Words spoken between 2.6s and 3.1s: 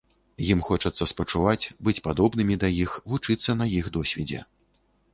да іх,